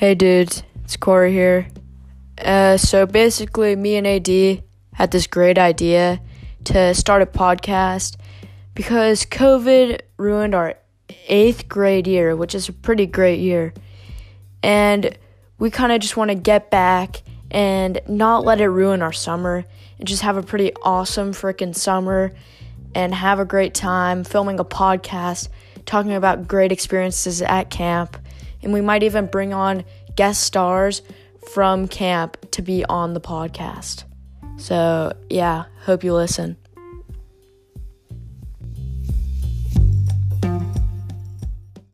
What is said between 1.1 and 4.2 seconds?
here. Uh, so basically, me and